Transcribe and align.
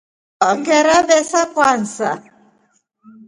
Ongerabesa 0.51 1.41
Kwanza. 1.53 2.09